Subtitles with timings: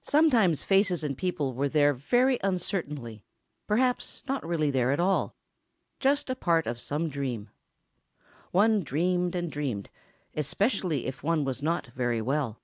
[0.00, 6.66] Sometimes faces and people were there very uncertainly—perhaps not really there at all—just a part
[6.66, 7.50] of some dream.
[8.52, 9.90] One dreamed and dreamed,
[10.34, 12.62] especially if one was not very well.